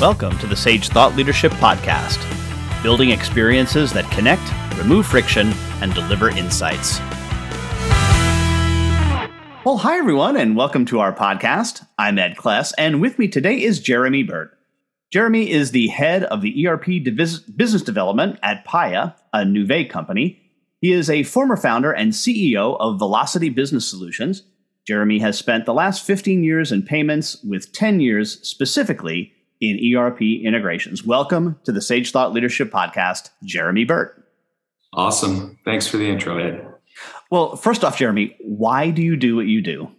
Welcome 0.00 0.38
to 0.38 0.46
the 0.46 0.56
Sage 0.56 0.88
Thought 0.88 1.14
Leadership 1.14 1.52
Podcast, 1.52 2.18
building 2.82 3.10
experiences 3.10 3.92
that 3.92 4.10
connect, 4.10 4.40
remove 4.78 5.06
friction, 5.06 5.52
and 5.82 5.92
deliver 5.92 6.30
insights. 6.30 6.98
Well, 9.62 9.76
hi, 9.76 9.98
everyone, 9.98 10.38
and 10.38 10.56
welcome 10.56 10.86
to 10.86 11.00
our 11.00 11.12
podcast. 11.12 11.84
I'm 11.98 12.18
Ed 12.18 12.36
Kless, 12.36 12.72
and 12.78 13.02
with 13.02 13.18
me 13.18 13.28
today 13.28 13.62
is 13.62 13.78
Jeremy 13.78 14.22
Burt. 14.22 14.56
Jeremy 15.12 15.50
is 15.50 15.72
the 15.72 15.88
head 15.88 16.24
of 16.24 16.40
the 16.40 16.66
ERP 16.66 17.04
Divis- 17.04 17.42
business 17.54 17.82
development 17.82 18.38
at 18.42 18.66
Paya, 18.66 19.14
a 19.34 19.40
Nuvei 19.40 19.86
company. 19.90 20.40
He 20.80 20.92
is 20.92 21.10
a 21.10 21.24
former 21.24 21.58
founder 21.58 21.92
and 21.92 22.12
CEO 22.12 22.78
of 22.80 22.98
VelocIT 22.98 23.54
Business 23.54 23.86
Solutions. 23.86 24.44
Jeremy 24.86 25.18
has 25.18 25.36
spent 25.36 25.66
the 25.66 25.74
last 25.74 26.06
15 26.06 26.42
years 26.42 26.72
in 26.72 26.84
payments, 26.84 27.36
with 27.44 27.74
10 27.74 28.00
years 28.00 28.40
specifically 28.48 29.34
in 29.60 29.96
ERP 29.96 30.22
integrations. 30.22 31.04
Welcome 31.04 31.58
to 31.64 31.72
the 31.72 31.82
Sage 31.82 32.12
Thought 32.12 32.32
Leadership 32.32 32.70
Podcast, 32.70 33.30
Jeremy 33.44 33.84
Burt. 33.84 34.24
Awesome. 34.92 35.58
Thanks 35.64 35.86
for 35.86 35.98
the 35.98 36.08
intro, 36.08 36.38
Ed. 36.38 36.66
Well, 37.30 37.56
first 37.56 37.84
off, 37.84 37.96
Jeremy, 37.98 38.36
why 38.40 38.90
do 38.90 39.02
you 39.02 39.16
do 39.16 39.36
what 39.36 39.46
you 39.46 39.60
do? 39.60 39.90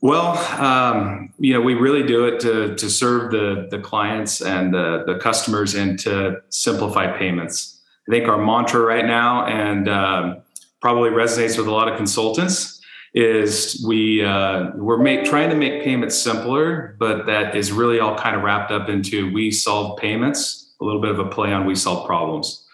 Well, 0.00 0.38
um, 0.60 1.32
you 1.38 1.52
know, 1.52 1.60
we 1.60 1.74
really 1.74 2.02
do 2.02 2.24
it 2.24 2.40
to, 2.40 2.74
to 2.74 2.90
serve 2.90 3.30
the, 3.30 3.68
the 3.70 3.78
clients 3.78 4.40
and 4.40 4.72
the, 4.72 5.04
the 5.06 5.18
customers 5.18 5.74
and 5.74 5.98
to 6.00 6.40
simplify 6.48 7.16
payments. 7.16 7.80
I 8.08 8.12
think 8.12 8.26
our 8.26 8.42
mantra 8.42 8.80
right 8.80 9.04
now, 9.04 9.46
and 9.46 9.88
um, 9.88 10.42
probably 10.80 11.10
resonates 11.10 11.56
with 11.56 11.68
a 11.68 11.70
lot 11.70 11.88
of 11.88 11.96
consultants, 11.96 12.71
is 13.14 13.84
we 13.86 14.24
uh, 14.24 14.70
we're 14.74 14.98
make, 14.98 15.24
trying 15.24 15.50
to 15.50 15.56
make 15.56 15.82
payments 15.84 16.18
simpler, 16.18 16.96
but 16.98 17.26
that 17.26 17.54
is 17.54 17.70
really 17.70 18.00
all 18.00 18.16
kind 18.16 18.34
of 18.34 18.42
wrapped 18.42 18.70
up 18.70 18.88
into 18.88 19.32
we 19.32 19.50
solve 19.50 19.98
payments, 19.98 20.74
a 20.80 20.84
little 20.84 21.00
bit 21.00 21.10
of 21.10 21.18
a 21.18 21.26
play 21.26 21.52
on 21.52 21.66
we 21.66 21.74
solve 21.74 22.06
problems. 22.06 22.66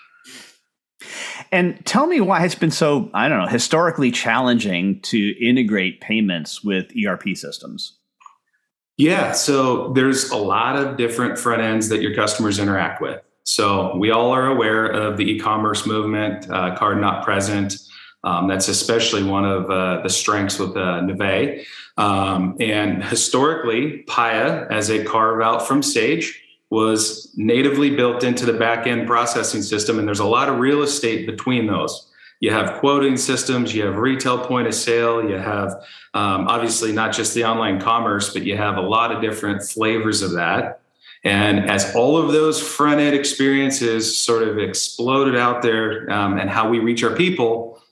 And 1.51 1.85
tell 1.87 2.07
me 2.07 2.21
why 2.21 2.45
it's 2.45 2.55
been 2.55 2.71
so, 2.71 3.11
I 3.15 3.29
don't 3.29 3.39
know, 3.39 3.47
historically 3.49 4.11
challenging 4.11 5.01
to 5.03 5.31
integrate 5.45 6.01
payments 6.01 6.63
with 6.63 6.93
ERP 6.95 7.35
systems. 7.35 7.97
Yeah, 8.99 9.33
so 9.33 9.93
there's 9.93 10.31
a 10.31 10.37
lot 10.37 10.77
of 10.77 10.97
different 10.97 11.39
front 11.39 11.63
ends 11.63 11.89
that 11.89 12.03
your 12.03 12.15
customers 12.15 12.59
interact 12.59 13.01
with. 13.01 13.23
So 13.45 13.97
we 13.97 14.11
all 14.11 14.31
are 14.33 14.47
aware 14.47 14.87
of 14.87 15.17
the 15.17 15.25
e-commerce 15.25 15.87
movement, 15.87 16.51
uh, 16.51 16.77
card 16.77 17.01
not 17.01 17.25
present. 17.25 17.77
Um, 18.25 18.49
that's 18.49 18.69
especially 18.69 19.23
one 19.23 19.45
of 19.45 19.71
uh, 19.71 20.03
the 20.03 20.09
strengths 20.09 20.59
with 20.59 20.71
uh, 20.71 21.01
Nuvei. 21.03 21.65
Um, 21.97 22.57
and 22.61 23.03
historically, 23.03 24.05
Paya, 24.09 24.71
as 24.71 24.91
a 24.91 25.05
carve 25.05 25.41
out 25.41 25.67
from 25.67 25.83
Sage, 25.83 26.43
was 26.71 27.33
natively 27.37 27.95
built 27.95 28.23
into 28.25 28.45
the 28.45 28.53
back 28.53 28.87
end 28.87 29.07
processing 29.07 29.63
system. 29.63 29.99
And 29.99 30.07
there's 30.07 30.19
a 30.19 30.27
lot 30.27 30.49
of 30.49 30.59
real 30.59 30.83
estate 30.83 31.27
between 31.27 31.67
those. 31.67 32.11
You 32.41 32.53
have 32.53 32.79
quoting 32.79 33.17
systems, 33.17 33.75
you 33.75 33.85
have 33.85 33.97
retail 33.97 34.39
point 34.39 34.69
of 34.69 34.75
sale, 34.75 35.29
you 35.29 35.37
have 35.37 35.73
um, 36.15 36.47
obviously 36.47 36.93
not 36.93 37.13
just 37.13 37.35
the 37.35 37.45
online 37.45 37.81
commerce, 37.81 38.33
but 38.33 38.45
you 38.45 38.57
have 38.57 38.77
a 38.77 38.81
lot 38.81 39.11
of 39.11 39.21
different 39.21 39.63
flavors 39.63 40.23
of 40.23 40.33
that. 40.33 40.81
And 41.25 41.69
as 41.69 41.97
all 41.97 42.17
of 42.17 42.31
those 42.31 42.61
front 42.61 43.01
end 43.01 43.17
experiences 43.17 44.23
sort 44.23 44.45
of 44.45 44.59
exploded 44.59 45.37
out 45.37 45.63
there 45.63 46.09
um, 46.13 46.39
and 46.39 46.49
how 46.49 46.69
we 46.69 46.79
reach 46.79 47.03
our 47.03 47.15
people, 47.17 47.83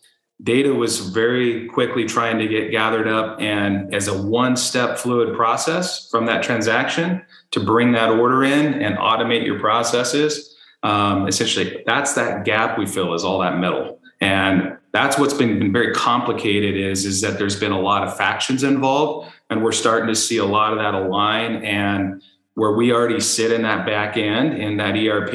data 0.43 0.73
was 0.73 1.01
very 1.01 1.67
quickly 1.69 2.05
trying 2.05 2.39
to 2.39 2.47
get 2.47 2.71
gathered 2.71 3.09
up 3.09 3.41
and 3.41 3.95
as 3.95 4.07
a 4.07 4.23
one 4.23 4.55
step 4.57 4.99
fluid 4.99 5.35
process 5.35 6.11
from 6.11 6.27
that 6.27 6.43
transaction 6.43 7.23
to 7.51 7.65
bring 7.65 7.93
that 7.93 8.11
order 8.11 8.45
in 8.45 8.75
and 8.83 8.99
automate 8.99 9.47
your 9.47 9.59
processes 9.59 10.55
um, 10.83 11.27
essentially 11.27 11.83
that's 11.87 12.13
that 12.15 12.45
gap 12.45 12.79
we 12.79 12.87
fill 12.87 13.15
is 13.15 13.25
all 13.25 13.39
that 13.39 13.59
middle 13.59 13.99
and 14.21 14.77
that's 14.93 15.19
what's 15.19 15.35
been, 15.35 15.59
been 15.59 15.73
very 15.73 15.95
complicated 15.95 16.77
is 16.77 17.07
is 17.07 17.23
that 17.23 17.39
there's 17.39 17.59
been 17.59 17.73
a 17.73 17.81
lot 17.81 18.07
of 18.07 18.15
factions 18.15 18.63
involved 18.63 19.33
and 19.49 19.65
we're 19.65 19.73
starting 19.73 20.07
to 20.07 20.15
see 20.15 20.37
a 20.37 20.45
lot 20.45 20.73
of 20.73 20.79
that 20.79 20.93
align 20.93 21.65
and 21.65 22.23
where 22.55 22.73
we 22.73 22.93
already 22.93 23.21
sit 23.21 23.53
in 23.53 23.63
that 23.63 23.87
back 23.87 24.19
end 24.19 24.53
in 24.59 24.77
that 24.77 24.97
erp 24.97 25.33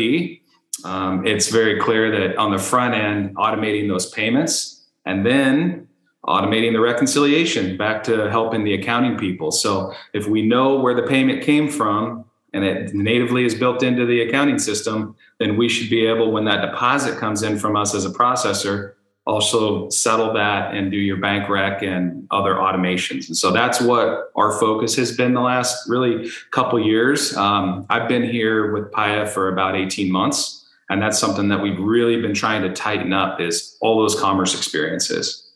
um, 0.83 1.25
it's 1.25 1.49
very 1.49 1.79
clear 1.79 2.11
that 2.11 2.37
on 2.37 2.51
the 2.51 2.57
front 2.59 2.93
end 2.93 3.35
automating 3.35 3.87
those 3.87 4.11
payments 4.11 4.80
and 5.05 5.25
then 5.25 5.87
automating 6.25 6.73
the 6.73 6.79
reconciliation 6.79 7.77
back 7.77 8.03
to 8.03 8.29
helping 8.29 8.63
the 8.63 8.73
accounting 8.73 9.17
people. 9.17 9.51
So 9.51 9.93
if 10.13 10.27
we 10.27 10.41
know 10.43 10.79
where 10.79 10.93
the 10.93 11.03
payment 11.03 11.43
came 11.43 11.67
from 11.67 12.25
and 12.53 12.63
it 12.63 12.93
natively 12.93 13.43
is 13.43 13.55
built 13.55 13.81
into 13.81 14.05
the 14.05 14.21
accounting 14.21 14.59
system, 14.59 15.15
then 15.39 15.57
we 15.57 15.67
should 15.67 15.89
be 15.89 16.05
able, 16.05 16.31
when 16.31 16.45
that 16.45 16.61
deposit 16.61 17.17
comes 17.17 17.41
in 17.41 17.57
from 17.57 17.75
us 17.75 17.95
as 17.95 18.05
a 18.05 18.09
processor, 18.09 18.93
also 19.25 19.89
settle 19.89 20.33
that 20.33 20.73
and 20.73 20.91
do 20.91 20.97
your 20.97 21.17
bank 21.17 21.47
rec 21.47 21.81
and 21.83 22.27
other 22.31 22.55
automations. 22.55 23.27
And 23.27 23.37
so 23.37 23.51
that's 23.51 23.79
what 23.79 24.31
our 24.35 24.59
focus 24.59 24.95
has 24.95 25.15
been 25.15 25.33
the 25.33 25.41
last 25.41 25.87
really 25.87 26.29
couple 26.51 26.79
years. 26.79 27.35
Um, 27.37 27.85
I've 27.89 28.07
been 28.07 28.23
here 28.23 28.73
with 28.73 28.91
Paya 28.91 29.29
for 29.29 29.49
about 29.49 29.75
18 29.75 30.11
months 30.11 30.60
and 30.91 31.01
that's 31.01 31.17
something 31.17 31.47
that 31.47 31.61
we've 31.61 31.79
really 31.79 32.21
been 32.21 32.33
trying 32.33 32.61
to 32.63 32.73
tighten 32.73 33.13
up 33.13 33.39
is 33.39 33.77
all 33.79 34.01
those 34.01 34.19
commerce 34.19 34.53
experiences. 34.53 35.47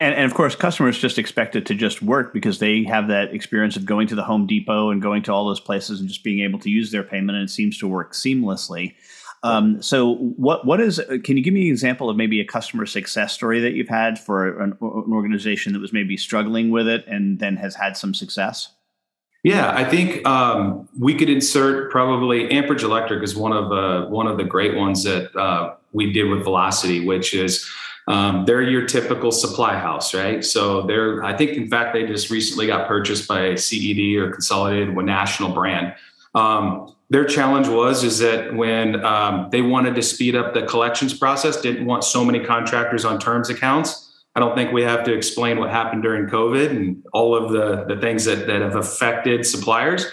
And, 0.00 0.12
and, 0.14 0.24
of 0.24 0.34
course 0.34 0.54
customers 0.56 0.98
just 0.98 1.18
expect 1.18 1.56
it 1.56 1.64
to 1.66 1.74
just 1.74 2.02
work 2.02 2.34
because 2.34 2.58
they 2.58 2.82
have 2.84 3.08
that 3.08 3.32
experience 3.32 3.76
of 3.76 3.86
going 3.86 4.08
to 4.08 4.14
the 4.14 4.24
home 4.24 4.46
depot 4.46 4.90
and 4.90 5.00
going 5.00 5.22
to 5.22 5.32
all 5.32 5.46
those 5.46 5.60
places 5.60 6.00
and 6.00 6.08
just 6.08 6.24
being 6.24 6.40
able 6.40 6.58
to 6.58 6.68
use 6.68 6.90
their 6.90 7.04
payment 7.04 7.38
and 7.38 7.48
it 7.48 7.52
seems 7.52 7.78
to 7.78 7.88
work 7.88 8.12
seamlessly. 8.12 8.94
Um, 9.42 9.80
so 9.80 10.16
what 10.16 10.66
what 10.66 10.80
is 10.80 11.00
can 11.22 11.36
you 11.36 11.44
give 11.44 11.54
me 11.54 11.66
an 11.66 11.72
example 11.72 12.10
of 12.10 12.16
maybe 12.16 12.40
a 12.40 12.44
customer 12.44 12.84
success 12.86 13.32
story 13.32 13.60
that 13.60 13.74
you've 13.74 13.88
had 13.88 14.18
for 14.18 14.60
an, 14.60 14.72
an 14.80 15.12
organization 15.12 15.72
that 15.74 15.80
was 15.80 15.92
maybe 15.92 16.16
struggling 16.16 16.70
with 16.70 16.88
it 16.88 17.06
and 17.06 17.38
then 17.38 17.56
has 17.56 17.76
had 17.76 17.96
some 17.96 18.12
success 18.12 18.75
yeah, 19.46 19.72
I 19.76 19.84
think 19.84 20.26
um, 20.26 20.88
we 20.98 21.14
could 21.14 21.30
insert 21.30 21.92
probably 21.92 22.50
Amperage 22.50 22.82
Electric 22.82 23.22
is 23.22 23.36
one 23.36 23.52
of 23.52 23.70
uh, 23.70 24.08
one 24.08 24.26
of 24.26 24.38
the 24.38 24.42
great 24.42 24.74
ones 24.74 25.04
that 25.04 25.32
uh, 25.36 25.76
we 25.92 26.12
did 26.12 26.24
with 26.24 26.40
VelocIT, 26.40 27.06
which 27.06 27.32
is 27.32 27.64
um, 28.08 28.44
they're 28.44 28.60
your 28.60 28.86
typical 28.86 29.30
supply 29.30 29.78
house, 29.78 30.12
right? 30.12 30.44
So 30.44 30.82
they're 30.82 31.22
I 31.22 31.36
think 31.36 31.52
in 31.52 31.68
fact 31.70 31.94
they 31.94 32.04
just 32.04 32.28
recently 32.28 32.66
got 32.66 32.88
purchased 32.88 33.28
by 33.28 33.54
CED 33.54 34.16
or 34.16 34.32
consolidated 34.32 34.96
with 34.96 35.06
national 35.06 35.50
brand. 35.52 35.94
Um, 36.34 36.96
their 37.10 37.24
challenge 37.24 37.68
was 37.68 38.02
is 38.02 38.18
that 38.18 38.52
when 38.52 39.04
um, 39.04 39.48
they 39.52 39.62
wanted 39.62 39.94
to 39.94 40.02
speed 40.02 40.34
up 40.34 40.54
the 40.54 40.62
collections 40.66 41.14
process, 41.14 41.60
didn't 41.60 41.86
want 41.86 42.02
so 42.02 42.24
many 42.24 42.44
contractors 42.44 43.04
on 43.04 43.20
terms 43.20 43.48
accounts 43.48 44.06
I 44.36 44.38
don't 44.38 44.54
think 44.54 44.70
we 44.70 44.82
have 44.82 45.02
to 45.04 45.14
explain 45.14 45.58
what 45.58 45.70
happened 45.70 46.02
during 46.02 46.26
COVID 46.26 46.68
and 46.68 47.02
all 47.14 47.34
of 47.34 47.50
the, 47.52 47.84
the 47.92 47.98
things 47.98 48.26
that, 48.26 48.46
that 48.46 48.60
have 48.60 48.76
affected 48.76 49.46
suppliers. 49.46 50.04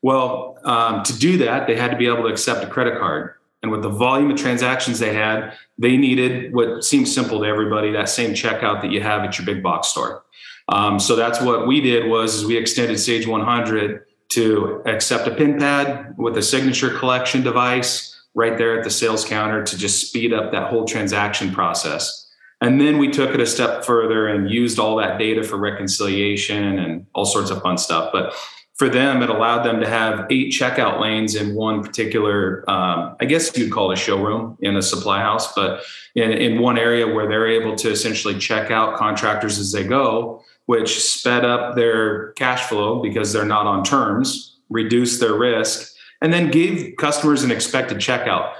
Well, 0.00 0.58
um, 0.62 1.02
to 1.02 1.18
do 1.18 1.38
that, 1.38 1.66
they 1.66 1.74
had 1.74 1.90
to 1.90 1.96
be 1.96 2.06
able 2.06 2.22
to 2.22 2.28
accept 2.28 2.62
a 2.62 2.68
credit 2.68 3.00
card. 3.00 3.34
And 3.64 3.72
with 3.72 3.82
the 3.82 3.88
volume 3.88 4.30
of 4.30 4.36
transactions 4.36 5.00
they 5.00 5.12
had, 5.12 5.54
they 5.76 5.96
needed 5.96 6.54
what 6.54 6.84
seems 6.84 7.12
simple 7.12 7.40
to 7.40 7.46
everybody 7.46 7.90
that 7.92 8.08
same 8.08 8.30
checkout 8.30 8.80
that 8.82 8.92
you 8.92 9.00
have 9.00 9.24
at 9.24 9.38
your 9.38 9.44
big 9.44 9.60
box 9.60 9.88
store. 9.88 10.22
Um, 10.68 11.00
so 11.00 11.16
that's 11.16 11.40
what 11.40 11.66
we 11.66 11.80
did 11.80 12.08
was 12.08 12.36
is 12.36 12.44
we 12.44 12.56
extended 12.56 12.98
Sage 12.98 13.26
100 13.26 14.04
to 14.30 14.82
accept 14.86 15.26
a 15.26 15.34
pin 15.34 15.58
pad 15.58 16.14
with 16.16 16.38
a 16.38 16.42
signature 16.42 16.96
collection 16.96 17.42
device 17.42 18.22
right 18.34 18.56
there 18.56 18.78
at 18.78 18.84
the 18.84 18.90
sales 18.90 19.24
counter 19.24 19.64
to 19.64 19.76
just 19.76 20.06
speed 20.06 20.32
up 20.32 20.52
that 20.52 20.70
whole 20.70 20.84
transaction 20.84 21.52
process. 21.52 22.23
And 22.64 22.80
then 22.80 22.96
we 22.96 23.10
took 23.10 23.34
it 23.34 23.40
a 23.40 23.46
step 23.46 23.84
further 23.84 24.26
and 24.26 24.50
used 24.50 24.78
all 24.78 24.96
that 24.96 25.18
data 25.18 25.42
for 25.42 25.58
reconciliation 25.58 26.78
and 26.78 27.06
all 27.14 27.26
sorts 27.26 27.50
of 27.50 27.60
fun 27.60 27.76
stuff. 27.76 28.08
But 28.10 28.34
for 28.76 28.88
them, 28.88 29.22
it 29.22 29.28
allowed 29.28 29.64
them 29.64 29.82
to 29.82 29.86
have 29.86 30.26
eight 30.30 30.50
checkout 30.50 30.98
lanes 30.98 31.34
in 31.34 31.54
one 31.54 31.82
particular, 31.82 32.64
um, 32.66 33.16
I 33.20 33.26
guess 33.26 33.54
you'd 33.54 33.70
call 33.70 33.90
it 33.90 33.98
a 33.98 34.00
showroom 34.00 34.56
in 34.60 34.76
a 34.76 34.82
supply 34.82 35.20
house, 35.20 35.52
but 35.52 35.82
in, 36.14 36.32
in 36.32 36.58
one 36.58 36.78
area 36.78 37.06
where 37.06 37.28
they're 37.28 37.46
able 37.46 37.76
to 37.76 37.90
essentially 37.90 38.38
check 38.38 38.70
out 38.70 38.96
contractors 38.96 39.58
as 39.58 39.70
they 39.70 39.84
go, 39.84 40.42
which 40.64 41.04
sped 41.04 41.44
up 41.44 41.76
their 41.76 42.32
cash 42.32 42.62
flow 42.62 43.02
because 43.02 43.30
they're 43.30 43.44
not 43.44 43.66
on 43.66 43.84
terms, 43.84 44.58
reduced 44.70 45.20
their 45.20 45.34
risk, 45.34 45.94
and 46.22 46.32
then 46.32 46.50
gave 46.50 46.96
customers 46.96 47.44
an 47.44 47.50
expected 47.50 47.98
checkout 47.98 48.54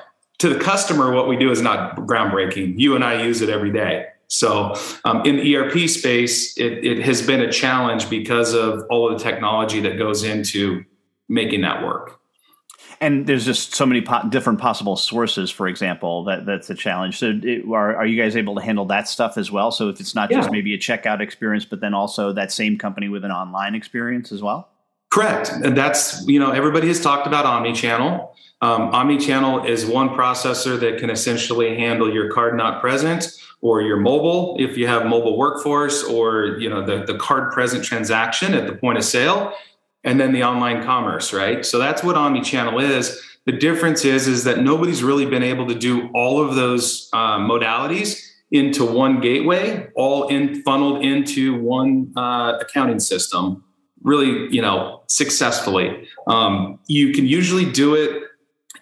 to 0.44 0.52
the 0.52 0.60
customer, 0.60 1.10
what 1.10 1.26
we 1.26 1.36
do 1.36 1.50
is 1.50 1.62
not 1.62 1.96
groundbreaking. 1.96 2.78
You 2.78 2.94
and 2.94 3.02
I 3.02 3.22
use 3.22 3.40
it 3.40 3.48
every 3.48 3.72
day. 3.72 4.04
So 4.26 4.74
um, 5.06 5.24
in 5.24 5.36
the 5.36 5.56
ERP 5.56 5.88
space, 5.88 6.54
it, 6.58 6.84
it 6.84 6.98
has 7.00 7.26
been 7.26 7.40
a 7.40 7.50
challenge 7.50 8.10
because 8.10 8.52
of 8.52 8.82
all 8.90 9.10
of 9.10 9.18
the 9.18 9.24
technology 9.24 9.80
that 9.80 9.96
goes 9.96 10.22
into 10.22 10.84
making 11.30 11.62
that 11.62 11.82
work. 11.82 12.20
And 13.00 13.26
there's 13.26 13.46
just 13.46 13.74
so 13.74 13.86
many 13.86 14.02
po- 14.02 14.28
different 14.28 14.58
possible 14.58 14.96
sources, 14.96 15.50
for 15.50 15.66
example, 15.66 16.24
that 16.24 16.44
that's 16.44 16.68
a 16.68 16.74
challenge. 16.74 17.18
So, 17.18 17.38
it, 17.42 17.64
are, 17.66 17.96
are 17.96 18.06
you 18.06 18.20
guys 18.20 18.36
able 18.36 18.54
to 18.56 18.60
handle 18.60 18.84
that 18.86 19.08
stuff 19.08 19.38
as 19.38 19.50
well? 19.50 19.70
So, 19.70 19.88
if 19.88 19.98
it's 19.98 20.14
not 20.14 20.30
yeah. 20.30 20.38
just 20.38 20.50
maybe 20.50 20.74
a 20.74 20.78
checkout 20.78 21.20
experience, 21.20 21.64
but 21.64 21.80
then 21.80 21.92
also 21.92 22.32
that 22.34 22.52
same 22.52 22.78
company 22.78 23.08
with 23.08 23.24
an 23.24 23.30
online 23.30 23.74
experience 23.74 24.30
as 24.30 24.42
well? 24.42 24.68
Correct. 25.14 25.50
And 25.50 25.76
that's, 25.76 26.26
you 26.26 26.40
know, 26.40 26.50
everybody 26.50 26.88
has 26.88 27.00
talked 27.00 27.28
about 27.28 27.46
omni-channel. 27.46 28.34
Um, 28.60 28.82
omni-channel 28.92 29.64
is 29.64 29.86
one 29.86 30.08
processor 30.08 30.78
that 30.80 30.98
can 30.98 31.08
essentially 31.08 31.76
handle 31.76 32.12
your 32.12 32.32
card 32.32 32.56
not 32.56 32.80
present 32.80 33.28
or 33.60 33.80
your 33.80 33.96
mobile 33.96 34.56
if 34.58 34.76
you 34.76 34.88
have 34.88 35.06
mobile 35.06 35.38
workforce 35.38 36.02
or 36.02 36.56
you 36.58 36.68
know 36.68 36.84
the, 36.84 37.04
the 37.04 37.16
card 37.16 37.52
present 37.52 37.84
transaction 37.84 38.54
at 38.54 38.66
the 38.66 38.74
point 38.74 38.98
of 38.98 39.04
sale 39.04 39.52
and 40.02 40.18
then 40.18 40.32
the 40.32 40.42
online 40.42 40.82
commerce 40.82 41.32
right 41.32 41.64
so 41.64 41.78
that's 41.78 42.02
what 42.02 42.16
omni-channel 42.16 42.78
is 42.78 43.22
the 43.46 43.52
difference 43.52 44.04
is 44.04 44.26
is 44.26 44.44
that 44.44 44.58
nobody's 44.58 45.02
really 45.02 45.24
been 45.24 45.44
able 45.44 45.66
to 45.66 45.74
do 45.74 46.08
all 46.12 46.44
of 46.44 46.56
those 46.56 47.08
um, 47.12 47.48
modalities 47.48 48.20
into 48.50 48.84
one 48.84 49.20
gateway 49.20 49.88
all 49.94 50.26
in 50.28 50.60
funneled 50.62 51.02
into 51.04 51.54
one 51.62 52.12
uh, 52.16 52.58
accounting 52.60 52.98
system 53.00 53.64
really 54.04 54.54
you 54.54 54.62
know 54.62 55.02
successfully 55.08 56.06
um, 56.28 56.78
you 56.86 57.12
can 57.12 57.26
usually 57.26 57.70
do 57.70 57.94
it 57.94 58.24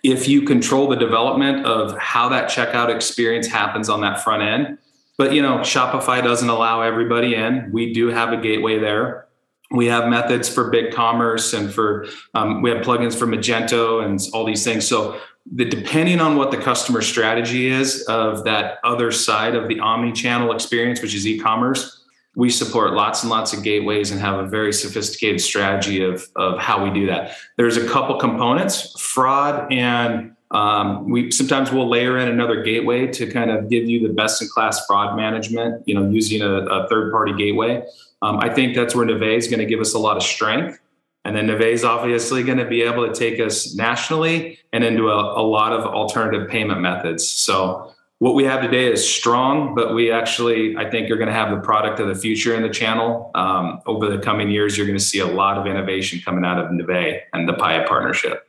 if 0.03 0.29
you 0.29 0.43
control 0.43 0.89
the 0.89 0.97
development 0.97 1.65
of 1.65 1.97
how 1.99 2.29
that 2.29 2.51
checkout 2.51 2.95
experience 2.95 3.47
happens 3.47 3.89
on 3.89 4.01
that 4.01 4.23
front 4.23 4.43
end. 4.43 4.79
But 5.17 5.33
you 5.33 5.43
know, 5.43 5.59
Shopify 5.59 6.23
doesn't 6.23 6.49
allow 6.49 6.83
everybody 6.83 7.35
in. 7.35 7.71
We 7.73 7.93
do 7.93 8.09
have 8.09 8.33
a 8.33 8.37
gateway 8.37 8.79
there. 8.79 9.29
We 9.71 9.87
have 9.87 10.09
methods 10.09 10.49
for 10.49 10.71
BigCommerce 10.71 11.57
and 11.57 11.73
for 11.73 12.07
um, 12.35 12.63
we 12.63 12.71
have 12.71 12.85
plugins 12.85 13.17
for 13.17 13.27
Magento 13.27 14.05
and 14.05 14.21
all 14.35 14.45
these 14.45 14.65
things. 14.65 14.87
So 14.87 15.21
the 15.51 15.65
depending 15.65 16.21
on 16.21 16.37
what 16.37 16.51
the 16.51 16.57
customer 16.57 17.01
strategy 17.01 17.69
is 17.69 18.03
of 18.03 18.45
that 18.45 18.79
other 18.85 19.11
side 19.11 19.55
of 19.55 19.69
the 19.69 19.81
omni-channel 19.81 20.53
experience, 20.53 21.01
which 21.01 21.15
is 21.15 21.27
e-commerce, 21.27 22.02
we 22.35 22.49
support 22.51 22.95
lots 22.95 23.23
and 23.23 23.31
lots 23.31 23.53
of 23.53 23.63
gateways 23.63 24.11
and 24.11 24.21
have 24.21 24.39
a 24.39 24.47
very 24.47 24.73
sophisticated 24.73 25.41
strategy 25.41 26.03
of, 26.03 26.27
of 26.37 26.59
how 26.59 26.83
we 26.83 26.91
do 26.91 27.07
that. 27.07 27.37
There's 27.57 27.77
a 27.77 27.87
couple 27.87 28.19
components, 28.19 28.99
fraud 28.99 29.71
and 29.73 30.35
um, 30.53 31.11
we 31.11 31.31
sometimes 31.31 31.73
we'll 31.73 31.89
layer 31.89 32.19
in 32.19 32.29
another 32.29 32.63
gateway 32.63 33.07
to 33.07 33.27
kind 33.31 33.51
of 33.51 33.71
give 33.71 33.89
you 33.89 34.07
the 34.07 34.13
best 34.13 34.43
in 34.43 34.49
class 34.49 34.85
fraud 34.87 35.17
management, 35.17 35.83
you 35.87 35.95
know, 35.95 36.09
using 36.11 36.43
a, 36.43 36.67
a 36.67 36.89
third 36.89 37.11
party 37.11 37.33
gateway. 37.35 37.83
Um, 38.21 38.39
I 38.39 38.53
think 38.53 38.77
that's 38.77 38.95
where 38.95 39.07
Nuvei 39.07 39.37
is 39.37 39.49
going 39.49 39.61
to 39.61 39.67
give 39.67 39.81
us 39.81 39.95
a 39.95 39.99
lot 39.99 40.17
of 40.17 40.23
strength. 40.23 40.79
And 41.25 41.37
then 41.37 41.47
Nuvei 41.47 41.73
is 41.73 41.85
obviously 41.85 42.43
going 42.43 42.59
to 42.59 42.67
be 42.67 42.83
able 42.83 43.07
to 43.07 43.15
take 43.15 43.41
us 43.41 43.75
nationally 43.75 44.59
and 44.73 44.85
into 44.85 45.09
a, 45.09 45.41
a 45.41 45.45
lot 45.45 45.73
of 45.73 45.87
alternative 45.87 46.49
payment 46.51 46.81
methods. 46.81 47.29
So 47.29 47.92
what 48.23 48.37
we 48.37 48.45
have 48.45 48.63
today 48.63 48.87
is 48.87 49.05
strong, 49.05 49.75
but 49.75 49.97
we 49.97 50.13
actually, 50.13 50.77
I 50.77 50.89
think, 50.89 51.09
you're 51.09 51.19
going 51.19 51.27
to 51.27 51.35
have 51.35 51.51
the 51.51 51.61
product 51.61 51.99
of 51.99 52.07
the 52.07 52.15
future 52.15 52.55
in 52.55 52.63
the 52.63 52.69
channel. 52.69 53.33
Um, 53.35 53.81
over 53.85 54.09
the 54.09 54.23
coming 54.23 54.49
years, 54.49 54.79
you're 54.79 54.87
going 54.87 54.97
to 54.97 55.05
see 55.05 55.19
a 55.19 55.27
lot 55.27 55.59
of 55.59 55.67
innovation 55.67 56.21
coming 56.25 56.45
out 56.45 56.57
of 56.57 56.71
Nuvei 56.71 57.19
and 57.33 57.49
the 57.49 57.53
Paya 57.55 57.85
partnership. 57.85 58.47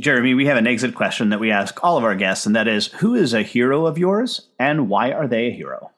Jeremy, 0.00 0.34
we 0.34 0.46
have 0.46 0.56
an 0.56 0.66
exit 0.66 0.96
question 0.96 1.28
that 1.28 1.38
we 1.38 1.52
ask 1.52 1.78
all 1.84 1.96
of 1.96 2.02
our 2.02 2.16
guests, 2.16 2.44
and 2.44 2.56
that 2.56 2.66
is 2.66 2.88
Who 2.94 3.14
is 3.14 3.34
a 3.34 3.42
hero 3.42 3.86
of 3.86 3.98
yours, 3.98 4.48
and 4.58 4.88
why 4.88 5.12
are 5.12 5.28
they 5.28 5.46
a 5.46 5.52
hero? 5.52 5.92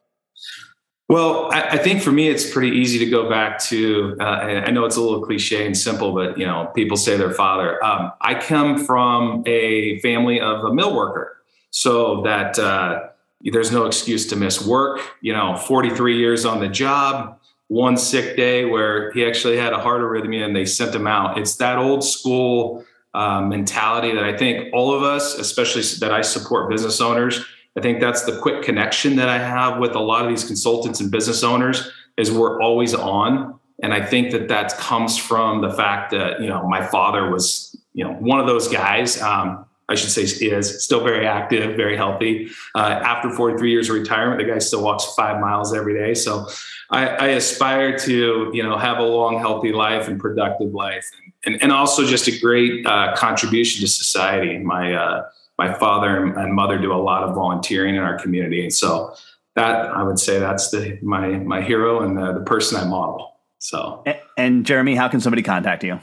Well, 1.09 1.51
I, 1.55 1.61
I 1.63 1.79
think 1.79 2.03
for 2.03 2.13
me, 2.13 2.29
it's 2.29 2.53
pretty 2.53 2.77
easy 2.77 2.99
to 2.99 3.07
go 3.07 3.31
back 3.31 3.61
to. 3.65 4.15
Uh, 4.21 4.25
I 4.25 4.71
know 4.73 4.85
it's 4.85 4.97
a 4.97 5.01
little 5.01 5.23
cliche 5.23 5.65
and 5.65 5.75
simple, 5.75 6.13
but 6.13 6.37
you 6.37 6.45
know, 6.45 6.71
people 6.75 6.99
say 6.99 7.17
their 7.17 7.33
father. 7.33 7.83
Um, 7.83 8.13
I 8.21 8.35
come 8.35 8.85
from 8.85 9.43
a 9.47 10.01
family 10.01 10.39
of 10.39 10.65
a 10.65 10.75
mill 10.75 10.95
worker 10.95 11.39
so 11.73 12.21
that 12.23 12.59
uh, 12.59 13.09
there's 13.41 13.73
no 13.73 13.87
excuse 13.87 14.27
to 14.29 14.37
miss 14.37 14.65
work. 14.65 15.01
You 15.21 15.33
know, 15.33 15.57
43 15.57 16.17
years 16.17 16.45
on 16.45 16.61
the 16.61 16.69
job, 16.69 17.41
one 17.67 17.97
sick 17.97 18.37
day 18.37 18.67
where 18.67 19.11
he 19.13 19.25
actually 19.25 19.57
had 19.57 19.73
a 19.73 19.79
heart 19.79 20.03
arrhythmia 20.03 20.45
and 20.45 20.55
they 20.55 20.67
sent 20.67 20.95
him 20.95 21.07
out. 21.07 21.39
It's 21.39 21.57
that 21.57 21.79
old 21.79 22.05
school 22.05 22.85
uh, 23.15 23.41
mentality 23.41 24.15
that 24.15 24.25
I 24.25 24.37
think 24.37 24.73
all 24.73 24.95
of 24.95 25.03
us, 25.03 25.35
especially 25.35 25.83
that 26.01 26.13
I 26.13 26.21
support 26.21 26.71
business 26.71 27.01
owners, 27.01 27.45
I 27.77 27.81
think 27.81 28.01
that's 28.01 28.25
the 28.25 28.39
quick 28.39 28.63
connection 28.63 29.17
that 29.17 29.31
I 29.31 29.39
have 29.39 29.79
with 29.79 29.95
a 29.95 30.01
lot 30.01 30.25
of 30.25 30.31
these 30.31 30.45
consultants 30.45 31.01
and 31.01 31.11
business 31.11 31.43
owners 31.43 31.91
is 32.19 32.31
we're 32.31 32.61
always 32.61 32.95
on. 32.95 33.59
And 33.83 33.95
I 33.95 34.05
think 34.05 34.31
that 34.33 34.49
that 34.49 34.77
comes 34.77 35.17
from 35.17 35.63
the 35.63 35.71
fact 35.71 36.11
that, 36.11 36.41
you 36.41 36.49
know, 36.49 36.69
my 36.69 36.87
father 36.87 37.31
was, 37.31 37.75
you 37.95 38.05
know, 38.05 38.13
one 38.13 38.39
of 38.39 38.47
those 38.47 38.69
guys. 38.69 39.21
Um, 39.21 39.65
I 39.93 39.95
should 39.95 40.11
say 40.11 40.23
is 40.23 40.83
still 40.83 41.05
very 41.05 41.27
active, 41.27 41.77
very 41.77 41.97
healthy. 41.97 42.51
Uh, 42.75 43.01
after 43.05 43.31
43 43.31 43.71
years 43.71 43.91
of 43.91 43.95
retirement, 43.95 44.41
the 44.41 44.51
guy 44.51 44.59
still 44.59 44.83
walks 44.83 45.05
five 45.15 45.39
miles 45.39 45.75
every 45.75 45.95
day. 45.95 46.15
So 46.15 46.49
I, 46.91 47.09
I, 47.09 47.27
aspire 47.29 47.99
to, 47.99 48.51
you 48.55 48.63
know, 48.63 48.79
have 48.79 48.99
a 48.99 49.03
long, 49.03 49.39
healthy 49.39 49.73
life 49.73 50.09
and 50.09 50.19
productive 50.19 50.73
life, 50.73 51.11
and, 51.45 51.55
and, 51.55 51.63
and 51.63 51.73
also 51.73 52.07
just 52.07 52.27
a 52.27 52.39
great 52.41 52.87
uh, 52.87 53.15
contribution 53.17 53.83
to 53.83 53.89
society. 53.89 54.59
My 54.59 54.95
uh, 54.95 55.29
my 55.59 55.75
father 55.75 56.25
and 56.25 56.55
mother 56.55 56.79
do 56.79 56.93
a 56.93 56.97
lot 56.97 57.23
of 57.23 57.35
volunteering 57.35 57.95
in 57.95 58.03
our 58.03 58.19
community, 58.19 58.63
and 58.63 58.73
so 58.73 59.15
that 59.57 59.91
I 59.91 60.03
would 60.03 60.19
say 60.19 60.39
that's 60.39 60.71
the 60.71 60.99
my 61.03 61.29
my 61.29 61.61
hero 61.61 62.03
and 62.03 62.17
the, 62.17 62.33
the 62.33 62.45
person 62.45 62.81
I 62.81 62.85
model. 62.85 63.37
So, 63.59 64.03
and, 64.07 64.19
and 64.37 64.67
Jeremy, 64.67 64.95
how 64.95 65.09
can 65.09 65.21
somebody 65.21 65.43
contact 65.43 65.85
you? 65.85 66.01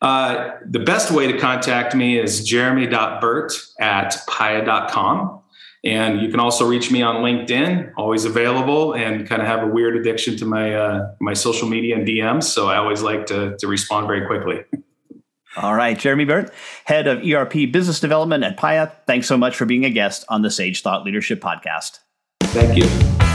Uh, 0.00 0.52
the 0.64 0.78
best 0.78 1.10
way 1.10 1.30
to 1.30 1.38
contact 1.38 1.94
me 1.94 2.18
is 2.18 2.44
jeremy.burt 2.44 3.52
at 3.78 4.16
paya.com. 4.28 5.40
And 5.82 6.20
you 6.20 6.28
can 6.30 6.40
also 6.40 6.66
reach 6.66 6.90
me 6.90 7.00
on 7.00 7.16
LinkedIn, 7.16 7.92
always 7.96 8.26
available, 8.26 8.94
and 8.94 9.26
kind 9.26 9.40
of 9.40 9.48
have 9.48 9.62
a 9.62 9.66
weird 9.66 9.96
addiction 9.96 10.36
to 10.36 10.44
my 10.44 10.74
uh, 10.74 11.12
my 11.20 11.32
social 11.32 11.68
media 11.68 11.96
and 11.96 12.06
DMs. 12.06 12.44
So 12.44 12.68
I 12.68 12.76
always 12.76 13.00
like 13.00 13.26
to, 13.26 13.56
to 13.56 13.66
respond 13.66 14.06
very 14.06 14.26
quickly. 14.26 14.64
All 15.56 15.74
right, 15.74 15.98
Jeremy 15.98 16.26
Burt, 16.26 16.52
head 16.84 17.08
of 17.08 17.24
ERP 17.26 17.72
business 17.72 17.98
development 17.98 18.44
at 18.44 18.56
Paya. 18.56 18.92
Thanks 19.06 19.26
so 19.26 19.36
much 19.36 19.56
for 19.56 19.64
being 19.64 19.84
a 19.84 19.90
guest 19.90 20.24
on 20.28 20.42
the 20.42 20.50
Sage 20.50 20.82
Thought 20.82 21.04
Leadership 21.04 21.40
Podcast. 21.40 21.98
Thank 22.42 22.76
you. 22.76 22.84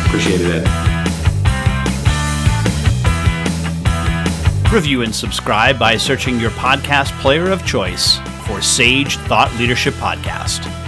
Appreciate 0.06 0.42
it, 0.42 1.25
Review 4.76 5.04
and 5.04 5.16
subscribe 5.16 5.80
by 5.80 5.96
searching 5.96 6.38
your 6.38 6.50
podcast 6.52 7.18
player 7.22 7.50
of 7.50 7.66
choice 7.66 8.18
for 8.46 8.62
Sage 8.62 9.16
Thought 9.20 9.50
Leadership 9.58 9.94
Podcast. 9.94 10.85